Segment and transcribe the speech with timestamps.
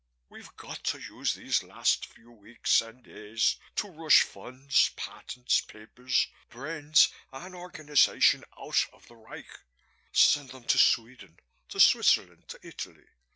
[0.29, 6.25] We've got to use these last few weeks and days to rush funds, patents, papers,
[6.49, 9.59] brains and organization out of the Reich.
[10.11, 11.37] Send them to Sweden,
[11.69, 13.09] to Switzerland, to Italy.